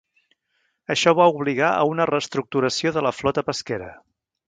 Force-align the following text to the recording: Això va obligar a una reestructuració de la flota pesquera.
Això 0.95 1.13
va 1.19 1.27
obligar 1.35 1.69
a 1.73 1.85
una 1.91 2.09
reestructuració 2.13 2.97
de 2.99 3.05
la 3.11 3.15
flota 3.21 3.49
pesquera. 3.53 3.97